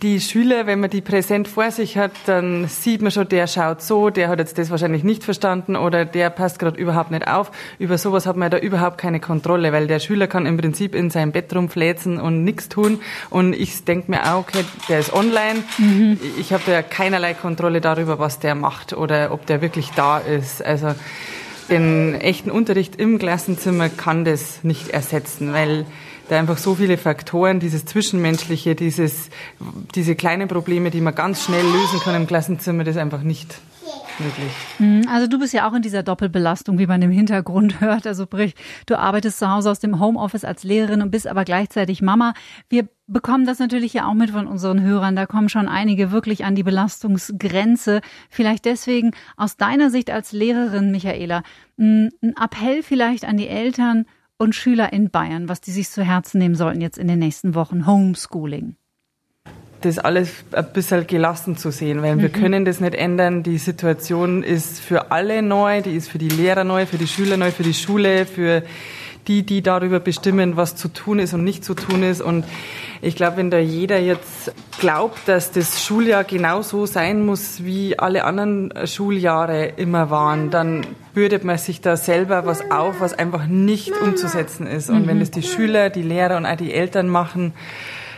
die 0.04 0.20
Schüler, 0.20 0.68
wenn 0.68 0.82
man 0.82 0.90
die 0.90 1.02
präsent 1.02 1.48
vor 1.48 1.72
sich 1.72 1.98
hat, 1.98 2.12
dann 2.26 2.68
sieht 2.68 3.02
man 3.02 3.12
schon, 3.12 3.28
der 3.30 3.48
schaut 3.48 3.82
so, 3.82 4.10
der 4.10 4.28
hat 4.28 4.40
jetzt 4.40 4.58
das 4.58 4.70
wahrscheinlich 4.70 5.04
nicht 5.04 5.24
verstanden 5.24 5.78
oder 5.78 6.04
der 6.04 6.30
passt 6.30 6.60
gerade 6.60 6.78
überhaupt 6.78 7.12
nicht 7.12 7.28
auf. 7.28 7.52
Über 7.80 7.98
sowas 7.98 8.26
hat 8.26 8.36
man 8.36 8.52
da 8.52 8.58
überhaupt 8.58 8.98
keine 8.98 9.22
Kontrolle, 9.22 9.72
weil 9.72 9.88
der 9.88 10.00
Schüler 10.00 10.28
kann 10.28 10.46
im 10.46 10.58
Prinzip 10.58 10.94
in 10.94 11.10
seinem 11.10 11.32
Bett 11.32 11.56
rumfläzen 11.56 12.20
und 12.20 12.44
nichts 12.44 12.68
tun. 12.68 13.00
Und 13.30 13.54
ich 13.54 13.86
denke 13.86 14.12
mir 14.12 14.34
auch, 14.34 14.40
okay, 14.40 14.66
der 14.90 15.00
ist 15.00 15.14
online. 15.14 15.64
Mhm. 15.78 16.20
Ich 16.38 16.52
habe 16.52 16.64
da 16.66 16.82
keinerlei 16.82 17.34
Kontrolle 17.34 17.80
darüber, 17.80 18.20
was 18.20 18.40
der 18.40 18.56
macht 18.56 18.94
oder 18.94 19.32
ob 19.32 19.46
der 19.46 19.62
wirklich 19.62 19.92
da 19.92 20.18
ist. 20.18 20.64
Also 20.64 20.94
den 21.70 22.16
echten 22.16 22.52
Unterricht 22.52 22.96
im 22.96 23.20
Klassenzimmer 23.20 23.90
kann 23.90 24.26
das 24.26 24.64
nicht 24.64 24.90
ersetzen, 24.90 25.54
weil 25.54 25.86
da 26.30 26.40
einfach 26.40 26.58
so 26.58 26.76
viele 26.76 26.98
Faktoren, 26.98 27.60
dieses 27.60 27.86
Zwischenmenschliche, 27.86 28.76
dieses, 28.76 29.30
diese 29.96 30.16
kleinen 30.16 30.48
Probleme, 30.48 30.90
die 30.90 31.02
man 31.02 31.16
ganz 31.16 31.44
schnell 31.44 31.66
lösen 31.66 32.00
kann 32.04 32.16
im 32.16 32.28
Klassenzimmer, 32.28 32.84
das 32.84 32.98
einfach 32.98 33.22
nicht 33.22 33.56
möglich. 34.20 34.52
Mhm, 34.80 35.08
also 35.08 35.28
du 35.28 35.40
bist 35.40 35.54
ja 35.54 35.68
auch 35.68 35.74
in 35.74 35.82
dieser 35.82 36.04
Doppelbelastung, 36.04 36.78
wie 36.80 36.88
man 36.88 37.02
im 37.02 37.12
Hintergrund 37.12 37.80
hört. 37.82 38.08
Also 38.08 38.24
sprich, 38.24 38.56
du 38.86 38.98
arbeitest 38.98 39.40
zu 39.40 39.50
Hause 39.50 39.72
aus 39.72 39.80
dem 39.80 40.00
Homeoffice 40.00 40.46
als 40.46 40.64
Lehrerin 40.64 41.02
und 41.02 41.12
bist 41.12 41.28
aber 41.28 41.46
gleichzeitig 41.46 42.02
Mama. 42.02 42.34
Wir 42.70 42.88
bekommen 43.08 43.46
das 43.46 43.60
natürlich 43.60 43.94
ja 43.94 44.08
auch 44.08 44.14
mit 44.14 44.32
von 44.32 44.48
unseren 44.48 44.82
Hörern. 44.82 45.16
Da 45.16 45.26
kommen 45.26 45.50
schon 45.50 45.68
einige 45.68 46.12
wirklich 46.12 46.46
an 46.46 46.56
die 46.56 46.64
Belastungsgrenze. 46.64 48.02
Vielleicht 48.30 48.66
deswegen 48.66 49.12
aus 49.38 49.58
deiner 49.58 49.90
Sicht 49.90 50.10
als 50.10 50.32
Lehrerin, 50.32 50.92
Michaela, 50.92 51.44
ein 51.78 52.12
Appell 52.22 52.84
vielleicht 52.84 53.26
an 53.26 53.38
die 53.38 53.48
Eltern 53.48 54.06
und 54.38 54.56
Schüler 54.56 54.92
in 54.94 55.10
Bayern, 55.10 55.50
was 55.50 55.62
die 55.62 55.72
sich 55.72 55.90
zu 55.90 56.04
Herzen 56.04 56.38
nehmen 56.38 56.56
sollten 56.56 56.82
jetzt 56.82 56.98
in 56.98 57.08
den 57.08 57.20
nächsten 57.20 57.56
Wochen. 57.56 57.86
Homeschooling 57.86 58.76
das 59.86 60.00
alles 60.00 60.30
ein 60.52 60.66
bisschen 60.74 61.08
gelassen 61.08 61.58
zu 61.58 61.72
sehen, 61.72 62.02
weil 62.02 62.16
mhm. 62.16 62.22
wir 62.22 62.30
können 62.30 62.66
das 62.66 62.80
nicht 62.80 62.96
ändern. 62.96 63.44
Die 63.44 63.58
Situation 63.58 64.44
ist 64.44 64.80
für 64.80 65.12
alle 65.12 65.42
neu, 65.42 65.82
die 65.82 65.96
ist 65.96 66.10
für 66.10 66.18
die 66.18 66.30
Lehrer 66.30 66.64
neu, 66.64 66.86
für 66.86 66.98
die 66.98 67.08
Schüler 67.08 67.38
neu, 67.38 67.52
für 67.52 67.64
die 67.64 67.74
Schule, 67.74 68.26
für 68.26 68.64
die, 69.28 69.44
die 69.44 69.62
darüber 69.62 70.00
bestimmen, 70.00 70.58
was 70.58 70.76
zu 70.76 70.88
tun 70.88 71.20
ist 71.20 71.34
und 71.34 71.44
nicht 71.44 71.64
zu 71.64 71.74
tun 71.74 72.04
ist. 72.04 72.22
Und 72.22 72.46
ich 73.02 73.16
glaube, 73.16 73.38
wenn 73.38 73.50
da 73.50 73.58
jeder 73.58 74.00
jetzt 74.00 74.54
glaubt, 74.80 75.20
dass 75.28 75.52
das 75.52 75.84
Schuljahr 75.84 76.24
genauso 76.24 76.86
sein 76.86 77.26
muss, 77.26 77.64
wie 77.64 77.98
alle 77.98 78.26
anderen 78.26 78.74
Schuljahre 78.86 79.66
immer 79.78 80.10
waren, 80.10 80.50
dann 80.50 80.86
bürdet 81.14 81.44
man 81.44 81.58
sich 81.58 81.82
da 81.82 81.96
selber 81.96 82.46
was 82.46 82.70
auf, 82.72 83.00
was 83.00 83.14
einfach 83.18 83.46
nicht 83.48 83.94
umzusetzen 84.02 84.68
ist. 84.68 84.90
Und 84.90 85.08
wenn 85.08 85.20
das 85.20 85.32
die 85.32 85.44
Schüler, 85.44 85.90
die 85.90 86.02
Lehrer 86.02 86.38
und 86.38 86.46
auch 86.46 86.58
die 86.58 86.74
Eltern 86.74 87.08
machen, 87.08 87.54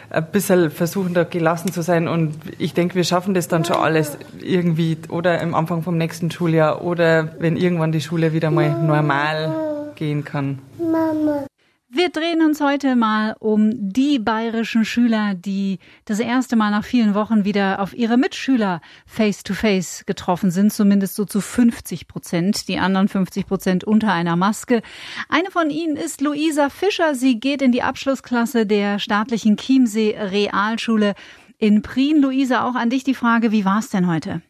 ein 0.10 0.26
bisschen 0.32 0.72
versuchen, 0.72 1.14
da 1.14 1.24
gelassen 1.24 1.72
zu 1.72 1.82
sein. 1.82 2.08
Und 2.08 2.36
ich 2.58 2.74
denke, 2.74 2.96
wir 2.96 3.04
schaffen 3.04 3.34
das 3.34 3.48
dann 3.48 3.66
schon 3.66 3.78
alles 3.78 4.18
irgendwie 4.42 4.98
oder 5.10 5.42
im 5.42 5.56
Anfang 5.56 5.84
vom 5.84 5.98
nächsten 5.98 6.32
Schuljahr 6.32 6.84
oder 6.84 7.30
wenn 7.40 7.58
irgendwann 7.58 7.92
die 7.92 8.02
Schule 8.02 8.34
wieder 8.34 8.52
mal 8.52 8.70
normal 8.70 9.92
gehen 9.96 10.24
kann. 10.24 10.60
Mama. 10.78 11.46
Wir 11.88 12.10
drehen 12.10 12.42
uns 12.42 12.62
heute 12.62 12.96
mal 12.96 13.36
um 13.40 13.70
die 13.72 14.18
bayerischen 14.18 14.86
Schüler, 14.86 15.36
die 15.36 15.78
das 16.06 16.20
erste 16.20 16.56
Mal 16.56 16.72
nach 16.72 16.84
vielen 16.84 17.14
Wochen 17.14 17.46
wieder 17.46 17.80
auf 17.80 17.94
ihre 17.94 18.18
Mitschüler 18.18 18.82
face-to-face 19.06 20.02
-face 20.02 20.06
getroffen 20.08 20.50
sind, 20.50 20.74
zumindest 20.74 21.16
so 21.16 21.26
zu 21.26 21.42
50 21.42 22.08
Prozent, 22.08 22.68
die 22.68 22.80
anderen 22.80 23.08
50 23.08 23.46
Prozent 23.46 23.84
unter 23.84 24.12
einer 24.12 24.36
Maske. 24.36 24.82
Eine 25.30 25.52
von 25.52 25.70
ihnen 25.70 25.96
ist 25.96 26.22
Luisa 26.22 26.70
Fischer. 26.70 27.14
Sie 27.14 27.40
geht 27.40 27.62
in 27.62 27.72
die 27.72 27.84
Abschlussklasse 27.84 28.66
der 28.66 28.98
staatlichen 28.98 29.56
Chiemsee 29.56 30.18
Realschule 30.18 31.14
in 31.60 31.84
Prien. 31.84 32.20
Luisa, 32.20 32.68
auch 32.68 32.76
an 32.76 32.90
dich 32.90 33.04
die 33.04 33.14
Frage, 33.14 33.52
wie 33.52 33.64
war 33.64 33.78
es 33.78 33.92
denn 33.92 34.08
heute? 34.08 34.42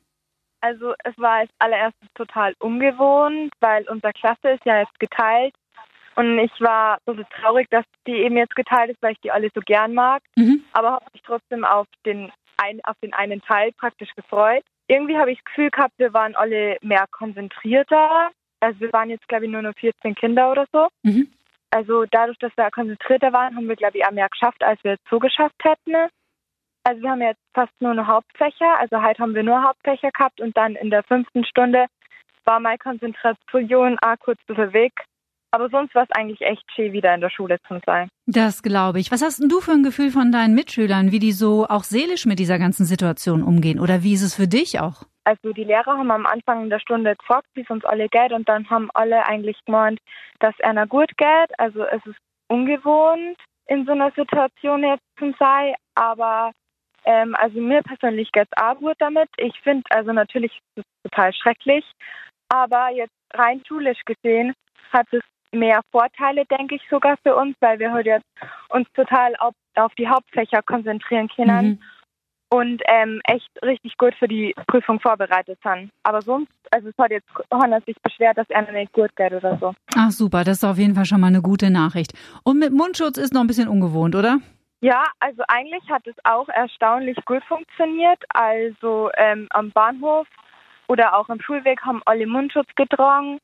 Also 0.61 0.93
es 1.03 1.17
war 1.17 1.39
als 1.39 1.51
allererstes 1.59 2.07
total 2.15 2.53
ungewohnt, 2.59 3.51
weil 3.59 3.85
unsere 3.89 4.13
Klasse 4.13 4.51
ist 4.51 4.65
ja 4.65 4.79
jetzt 4.79 4.97
geteilt 4.99 5.53
und 6.15 6.39
ich 6.39 6.51
war 6.61 6.99
so 7.05 7.13
traurig, 7.41 7.67
dass 7.69 7.85
die 8.07 8.13
eben 8.13 8.37
jetzt 8.37 8.55
geteilt 8.55 8.91
ist, 8.91 9.01
weil 9.01 9.13
ich 9.13 9.21
die 9.21 9.31
alle 9.31 9.49
so 9.53 9.61
gern 9.61 9.93
mag. 9.93 10.23
Mhm. 10.35 10.63
Aber 10.71 10.93
habe 10.93 11.05
mich 11.13 11.21
trotzdem 11.23 11.65
auf 11.65 11.87
den, 12.05 12.31
ein, 12.57 12.79
auf 12.85 12.95
den 13.03 13.13
einen 13.13 13.41
Teil 13.41 13.71
praktisch 13.73 14.13
gefreut. 14.15 14.63
Irgendwie 14.87 15.17
habe 15.17 15.31
ich 15.31 15.39
das 15.39 15.45
Gefühl 15.45 15.71
gehabt, 15.71 15.93
wir 15.97 16.13
waren 16.13 16.35
alle 16.35 16.77
mehr 16.81 17.05
konzentrierter. 17.11 18.29
Also 18.61 18.79
wir 18.79 18.93
waren 18.93 19.09
jetzt, 19.09 19.27
glaube 19.27 19.45
ich, 19.45 19.51
nur 19.51 19.61
noch 19.61 19.75
14 19.75 20.15
Kinder 20.15 20.51
oder 20.51 20.65
so. 20.71 20.87
Mhm. 21.03 21.31
Also 21.71 22.05
dadurch, 22.09 22.37
dass 22.37 22.55
wir 22.55 22.71
konzentrierter 22.71 23.33
waren, 23.33 23.55
haben 23.55 23.67
wir, 23.67 23.75
glaube 23.75 23.97
ich, 23.97 24.05
auch 24.05 24.11
mehr 24.11 24.29
geschafft, 24.29 24.63
als 24.63 24.81
wir 24.83 24.91
jetzt 24.91 25.09
so 25.09 25.19
geschafft 25.19 25.61
hätten. 25.63 26.09
Also 26.85 27.01
wir 27.01 27.09
haben 27.09 27.21
jetzt 27.21 27.41
fast 27.53 27.73
nur 27.81 27.93
noch 27.93 28.07
Hauptfächer. 28.07 28.79
Also 28.79 29.01
heute 29.01 29.21
haben 29.21 29.35
wir 29.35 29.43
nur 29.43 29.61
Hauptfächer 29.63 30.11
gehabt 30.11 30.39
und 30.39 30.55
dann 30.55 30.75
in 30.75 30.91
der 30.91 31.03
fünften 31.03 31.43
Stunde 31.43 31.87
war 32.45 32.59
meine 32.59 32.77
Konzentration 32.77 33.97
auch 33.99 34.15
kurz 34.19 34.39
zu 34.45 34.55
Weg 34.71 34.93
aber 35.55 35.69
sonst 35.69 35.95
war 35.95 36.03
es 36.03 36.11
eigentlich 36.11 36.41
echt 36.41 36.63
schön, 36.75 36.91
wieder 36.91 37.15
in 37.15 37.21
der 37.21 37.29
Schule 37.29 37.57
zu 37.67 37.79
sein. 37.85 38.09
Das 38.27 38.61
glaube 38.61 38.99
ich. 38.99 39.09
Was 39.11 39.21
hast 39.21 39.39
denn 39.39 39.47
du 39.47 39.61
für 39.61 39.71
ein 39.71 39.83
Gefühl 39.83 40.11
von 40.11 40.31
deinen 40.31 40.53
Mitschülern, 40.53 41.11
wie 41.13 41.19
die 41.19 41.31
so 41.31 41.65
auch 41.67 41.83
seelisch 41.83 42.25
mit 42.25 42.39
dieser 42.39 42.59
ganzen 42.59 42.85
Situation 42.85 43.41
umgehen? 43.41 43.79
Oder 43.79 44.03
wie 44.03 44.13
ist 44.13 44.21
es 44.21 44.35
für 44.35 44.47
dich 44.47 44.81
auch? 44.81 45.03
Also 45.23 45.53
die 45.53 45.63
Lehrer 45.63 45.97
haben 45.97 46.11
am 46.11 46.25
Anfang 46.25 46.69
der 46.69 46.79
Stunde 46.79 47.15
gefragt, 47.15 47.47
wie 47.53 47.61
es 47.61 47.69
uns 47.69 47.85
alle 47.85 48.09
geht 48.09 48.33
und 48.33 48.49
dann 48.49 48.69
haben 48.69 48.89
alle 48.93 49.25
eigentlich 49.25 49.57
gemeint, 49.65 49.99
dass 50.39 50.53
einer 50.59 50.87
gut 50.87 51.09
geht. 51.17 51.57
Also 51.57 51.83
es 51.83 52.05
ist 52.05 52.19
ungewohnt, 52.49 53.37
in 53.67 53.85
so 53.85 53.93
einer 53.93 54.11
Situation 54.11 54.83
jetzt 54.83 55.05
zu 55.17 55.33
sein, 55.39 55.73
aber 55.95 56.51
ähm, 57.05 57.33
also 57.39 57.61
mir 57.61 57.81
persönlich 57.81 58.31
geht 58.33 58.47
es 58.51 58.61
auch 58.61 58.77
gut 58.77 58.95
damit. 58.99 59.29
Ich 59.37 59.57
finde, 59.61 59.83
also 59.89 60.11
natürlich 60.11 60.51
ist 60.75 60.85
es 60.85 61.11
total 61.11 61.33
schrecklich, 61.33 61.85
aber 62.49 62.89
jetzt 62.89 63.15
rein 63.33 63.63
schulisch 63.67 64.01
gesehen 64.05 64.53
hat 64.91 65.07
es 65.11 65.21
mehr 65.51 65.81
Vorteile, 65.91 66.45
denke 66.45 66.75
ich 66.75 66.81
sogar 66.89 67.17
für 67.23 67.35
uns, 67.35 67.55
weil 67.59 67.79
wir 67.79 67.91
heute 67.91 68.21
uns 68.69 68.87
total 68.93 69.35
auf, 69.37 69.53
auf 69.75 69.93
die 69.95 70.07
Hauptfächer 70.07 70.61
konzentrieren 70.61 71.29
können. 71.29 71.67
Mhm. 71.67 71.79
Und 72.49 72.81
ähm, 72.87 73.21
echt 73.25 73.49
richtig 73.63 73.97
gut 73.97 74.13
für 74.15 74.27
die 74.27 74.53
Prüfung 74.67 74.99
vorbereitet 74.99 75.59
sind. 75.63 75.89
Aber 76.03 76.21
sonst, 76.21 76.51
also 76.71 76.89
es 76.89 76.97
hat 76.97 77.11
jetzt 77.11 77.27
Honor 77.51 77.81
sich 77.85 77.97
beschwert, 78.01 78.37
dass 78.37 78.49
er 78.49 78.71
nicht 78.71 78.93
gut 78.93 79.13
geht 79.15 79.33
oder 79.33 79.57
so. 79.57 79.73
Ach 79.97 80.11
super, 80.11 80.43
das 80.43 80.57
ist 80.57 80.63
auf 80.63 80.77
jeden 80.77 80.95
Fall 80.95 81.05
schon 81.05 81.19
mal 81.19 81.27
eine 81.27 81.41
gute 81.41 81.71
Nachricht. 81.71 82.13
Und 82.43 82.59
mit 82.59 82.71
Mundschutz 82.71 83.17
ist 83.17 83.33
noch 83.33 83.41
ein 83.41 83.47
bisschen 83.47 83.67
ungewohnt, 83.67 84.15
oder? 84.15 84.39
Ja, 84.79 85.03
also 85.19 85.41
eigentlich 85.47 85.89
hat 85.89 86.05
es 86.05 86.15
auch 86.23 86.47
erstaunlich 86.47 87.17
gut 87.25 87.43
funktioniert. 87.45 88.23
Also 88.29 89.09
ähm, 89.17 89.47
am 89.49 89.71
Bahnhof 89.71 90.27
oder 90.87 91.17
auch 91.17 91.27
am 91.29 91.41
Schulweg 91.41 91.81
haben 91.81 92.03
alle 92.05 92.27
Mundschutz 92.27 92.69
getragen 92.75 93.39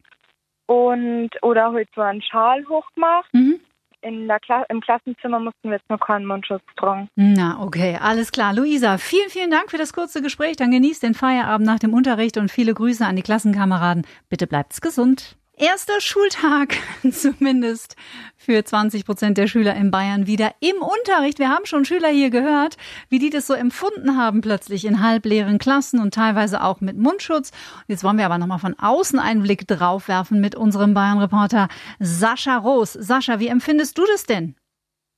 und 0.71 1.31
oder 1.41 1.73
heute 1.73 1.89
so 1.93 2.01
einen 2.01 2.21
Schal 2.21 2.63
hochgemacht. 2.67 3.33
Mhm. 3.33 3.59
In 4.03 4.27
der 4.27 4.39
Kla 4.39 4.63
Im 4.69 4.81
Klassenzimmer 4.81 5.39
mussten 5.39 5.69
wir 5.69 5.73
jetzt 5.73 5.89
nur 5.89 5.99
keinen 5.99 6.25
Mundschutz 6.25 6.63
tragen. 6.75 7.07
Na, 7.15 7.61
okay, 7.61 7.99
alles 8.01 8.31
klar. 8.31 8.53
Luisa, 8.53 8.97
vielen, 8.97 9.29
vielen 9.29 9.51
Dank 9.51 9.69
für 9.69 9.77
das 9.77 9.93
kurze 9.93 10.23
Gespräch. 10.23 10.55
Dann 10.55 10.71
genießt 10.71 11.03
den 11.03 11.13
Feierabend 11.13 11.67
nach 11.67 11.77
dem 11.77 11.93
Unterricht 11.93 12.37
und 12.37 12.49
viele 12.49 12.73
Grüße 12.73 13.05
an 13.05 13.15
die 13.15 13.21
Klassenkameraden. 13.21 14.07
Bitte 14.29 14.47
bleibt's 14.47 14.81
gesund 14.81 15.37
erster 15.61 16.01
Schultag, 16.01 16.75
zumindest 17.11 17.95
für 18.35 18.63
20 18.65 19.05
Prozent 19.05 19.37
der 19.37 19.47
Schüler 19.47 19.75
in 19.75 19.91
Bayern 19.91 20.25
wieder 20.25 20.55
im 20.59 20.77
Unterricht. 20.77 21.37
Wir 21.37 21.49
haben 21.49 21.65
schon 21.65 21.85
Schüler 21.85 22.09
hier 22.09 22.31
gehört, 22.31 22.77
wie 23.09 23.19
die 23.19 23.29
das 23.29 23.45
so 23.45 23.53
empfunden 23.53 24.17
haben, 24.17 24.41
plötzlich 24.41 24.85
in 24.85 25.03
halbleeren 25.03 25.59
Klassen 25.59 25.99
und 25.99 26.13
teilweise 26.13 26.63
auch 26.63 26.81
mit 26.81 26.97
Mundschutz. 26.97 27.51
Jetzt 27.87 28.03
wollen 28.03 28.17
wir 28.17 28.25
aber 28.25 28.39
nochmal 28.39 28.59
von 28.59 28.77
außen 28.77 29.19
einen 29.19 29.43
Blick 29.43 29.67
drauf 29.67 30.07
werfen 30.07 30.41
mit 30.41 30.55
unserem 30.55 30.95
Bayern-Reporter 30.95 31.67
Sascha 31.99 32.57
Roos. 32.57 32.93
Sascha, 32.93 33.39
wie 33.39 33.47
empfindest 33.47 33.97
du 33.97 34.05
das 34.05 34.23
denn? 34.23 34.55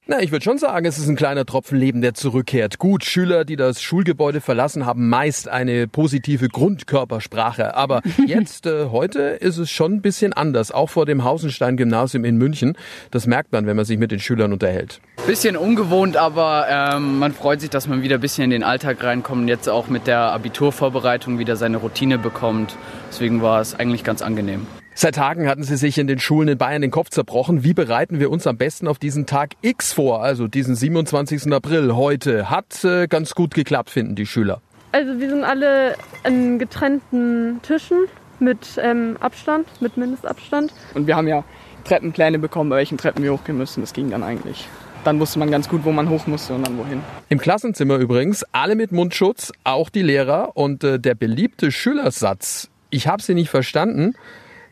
Na, 0.05 0.21
ich 0.21 0.33
würde 0.33 0.43
schon 0.43 0.57
sagen, 0.57 0.85
es 0.85 0.97
ist 0.97 1.07
ein 1.07 1.15
kleiner 1.15 1.45
Tropfen 1.45 1.77
Leben, 1.77 2.01
der 2.01 2.13
zurückkehrt. 2.13 2.77
Gut, 2.77 3.05
Schüler, 3.05 3.45
die 3.45 3.55
das 3.55 3.81
Schulgebäude 3.81 4.41
verlassen, 4.41 4.85
haben 4.85 5.07
meist 5.07 5.47
eine 5.47 5.87
positive 5.87 6.49
Grundkörpersprache. 6.49 7.73
Aber 7.73 8.01
jetzt, 8.27 8.65
äh, 8.65 8.87
heute, 8.91 9.21
ist 9.21 9.57
es 9.57 9.71
schon 9.71 9.93
ein 9.93 10.01
bisschen 10.01 10.33
anders. 10.33 10.73
Auch 10.73 10.89
vor 10.89 11.05
dem 11.05 11.23
Hausenstein-Gymnasium 11.23 12.25
in 12.25 12.35
München. 12.35 12.75
Das 13.11 13.27
merkt 13.27 13.53
man, 13.53 13.65
wenn 13.65 13.77
man 13.77 13.85
sich 13.85 13.97
mit 13.97 14.11
den 14.11 14.19
Schülern 14.19 14.51
unterhält. 14.51 14.99
Bisschen 15.25 15.55
ungewohnt, 15.55 16.17
aber 16.17 16.67
ähm, 16.69 17.19
man 17.19 17.31
freut 17.31 17.61
sich, 17.61 17.69
dass 17.69 17.87
man 17.87 18.01
wieder 18.01 18.15
ein 18.15 18.21
bisschen 18.21 18.43
in 18.43 18.49
den 18.49 18.63
Alltag 18.63 19.01
reinkommt. 19.01 19.47
Jetzt 19.47 19.69
auch 19.69 19.87
mit 19.87 20.05
der 20.05 20.19
Abiturvorbereitung 20.33 21.39
wieder 21.39 21.55
seine 21.55 21.77
Routine 21.77 22.17
bekommt. 22.17 22.75
Deswegen 23.09 23.41
war 23.41 23.61
es 23.61 23.73
eigentlich 23.73 24.03
ganz 24.03 24.21
angenehm. 24.21 24.67
Seit 24.95 25.15
Tagen 25.15 25.47
hatten 25.47 25.63
sie 25.63 25.75
sich 25.75 25.97
in 25.97 26.05
den 26.05 26.19
Schulen 26.19 26.49
in 26.49 26.57
Bayern 26.57 26.83
den 26.83 26.91
Kopf 26.91 27.09
zerbrochen. 27.09 27.63
Wie 27.63 27.73
bereiten 27.73 28.19
wir 28.19 28.29
uns 28.29 28.45
am 28.45 28.57
besten 28.57 28.87
auf 28.87 28.99
diesen 28.99 29.25
Tag 29.25 29.53
X 29.61 29.91
vor, 29.91 30.21
also 30.21 30.47
diesen 30.47 30.75
27. 30.75 31.51
April 31.51 31.95
heute? 31.95 32.51
Hat 32.51 32.83
äh, 32.83 33.07
ganz 33.07 33.33
gut 33.33 33.55
geklappt, 33.55 33.89
finden 33.89 34.15
die 34.15 34.27
Schüler. 34.27 34.61
Also 34.91 35.19
wir 35.19 35.29
sind 35.29 35.43
alle 35.43 35.95
an 36.23 36.59
getrennten 36.59 37.59
Tischen 37.63 38.05
mit 38.39 38.79
ähm, 38.79 39.17
Abstand, 39.19 39.67
mit 39.81 39.97
Mindestabstand. 39.97 40.71
Und 40.93 41.07
wir 41.07 41.15
haben 41.15 41.27
ja 41.27 41.43
Treppenpläne 41.85 42.37
bekommen, 42.37 42.69
bei 42.69 42.75
welchen 42.77 42.99
Treppen 42.99 43.23
wir 43.23 43.33
hochgehen 43.33 43.57
müssen. 43.57 43.81
Das 43.81 43.93
ging 43.93 44.11
dann 44.11 44.21
eigentlich. 44.21 44.67
Dann 45.03 45.19
wusste 45.19 45.39
man 45.39 45.49
ganz 45.49 45.67
gut, 45.67 45.83
wo 45.85 45.91
man 45.91 46.07
hoch 46.07 46.27
musste 46.27 46.53
und 46.53 46.67
dann 46.67 46.77
wohin. 46.77 47.01
Im 47.29 47.39
Klassenzimmer 47.39 47.97
übrigens, 47.97 48.45
alle 48.51 48.75
mit 48.75 48.91
Mundschutz, 48.91 49.51
auch 49.63 49.89
die 49.89 50.03
Lehrer. 50.03 50.55
Und 50.55 50.83
äh, 50.83 50.99
der 50.99 51.15
beliebte 51.15 51.71
Schülersatz, 51.71 52.69
ich 52.91 53.07
habe 53.07 53.23
sie 53.23 53.33
nicht 53.33 53.49
verstanden, 53.49 54.13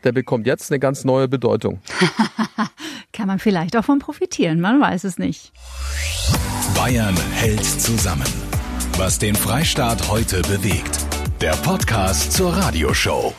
der 0.04 0.12
bekommt 0.12 0.46
jetzt 0.46 0.70
eine 0.70 0.78
ganz 0.78 1.04
neue 1.04 1.28
Bedeutung. 1.28 1.80
Kann 3.12 3.26
man 3.26 3.38
vielleicht 3.38 3.76
auch 3.76 3.84
von 3.84 3.98
profitieren, 3.98 4.60
man 4.60 4.80
weiß 4.80 5.04
es 5.04 5.18
nicht. 5.18 5.52
Bayern 6.74 7.16
hält 7.32 7.64
zusammen. 7.64 8.26
Was 8.96 9.18
den 9.18 9.34
Freistaat 9.34 10.08
heute 10.08 10.42
bewegt. 10.42 10.98
Der 11.40 11.52
Podcast 11.52 12.32
zur 12.32 12.54
Radioshow. 12.54 13.34